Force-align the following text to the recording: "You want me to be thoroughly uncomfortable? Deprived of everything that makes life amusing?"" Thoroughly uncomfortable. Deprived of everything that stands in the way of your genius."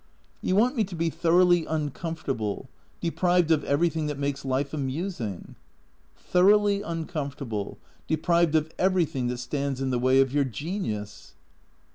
"You 0.41 0.55
want 0.55 0.75
me 0.75 0.83
to 0.85 0.95
be 0.95 1.11
thoroughly 1.11 1.63
uncomfortable? 1.65 2.67
Deprived 3.01 3.51
of 3.51 3.63
everything 3.65 4.07
that 4.07 4.17
makes 4.17 4.43
life 4.43 4.73
amusing?"" 4.73 5.55
Thoroughly 6.31 6.81
uncomfortable. 6.81 7.77
Deprived 8.07 8.55
of 8.55 8.71
everything 8.79 9.27
that 9.27 9.37
stands 9.37 9.79
in 9.79 9.91
the 9.91 9.99
way 9.99 10.19
of 10.19 10.33
your 10.33 10.43
genius." 10.45 11.35